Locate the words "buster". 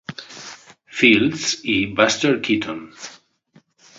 1.93-2.41